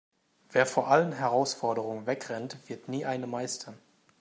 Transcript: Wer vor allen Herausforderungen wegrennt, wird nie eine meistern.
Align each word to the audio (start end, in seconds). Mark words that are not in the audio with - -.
Wer 0.49 0.65
vor 0.65 0.87
allen 0.87 1.11
Herausforderungen 1.11 2.07
wegrennt, 2.07 2.57
wird 2.69 2.87
nie 2.87 3.05
eine 3.05 3.27
meistern. 3.27 3.77